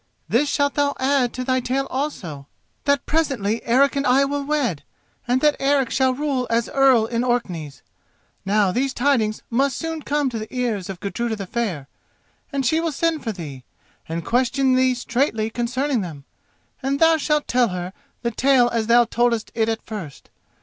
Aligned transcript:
This 0.27 0.49
shalt 0.49 0.73
thou 0.73 0.95
add 0.99 1.31
to 1.33 1.43
thy 1.43 1.59
tale 1.59 1.85
also, 1.91 2.47
that 2.85 3.05
presently 3.05 3.63
Eric 3.63 3.95
and 3.95 4.07
I 4.07 4.25
will 4.25 4.43
wed, 4.43 4.81
and 5.27 5.41
that 5.41 5.55
Eric 5.59 5.91
shall 5.91 6.15
rule 6.15 6.47
as 6.49 6.67
Earl 6.67 7.05
in 7.05 7.23
Orkneys. 7.23 7.83
Now 8.43 8.71
these 8.71 8.95
tidings 8.95 9.43
must 9.51 9.77
soon 9.77 10.01
come 10.01 10.27
to 10.31 10.39
the 10.39 10.51
ears 10.51 10.89
of 10.89 10.99
Gudruda 11.01 11.35
the 11.35 11.45
Fair, 11.45 11.87
and 12.51 12.65
she 12.65 12.79
will 12.79 12.91
send 12.91 13.23
for 13.23 13.31
thee, 13.31 13.63
and 14.09 14.25
question 14.25 14.73
thee 14.73 14.95
straightly 14.95 15.51
concerning 15.51 16.01
them, 16.01 16.23
and 16.81 16.99
thou 16.99 17.17
shalt 17.17 17.47
tell 17.47 17.67
her 17.67 17.93
the 18.23 18.31
tale 18.31 18.69
as 18.69 18.87
thou 18.87 19.03
toldest 19.05 19.51
it 19.53 19.69
at 19.69 19.85
first. 19.85 20.31